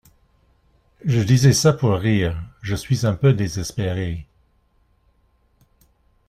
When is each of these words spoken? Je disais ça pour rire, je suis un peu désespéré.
Je 1.05 1.19
disais 1.21 1.53
ça 1.53 1.73
pour 1.73 1.91
rire, 1.93 2.35
je 2.63 2.73
suis 2.75 3.05
un 3.05 3.13
peu 3.13 3.33
désespéré. 3.33 4.25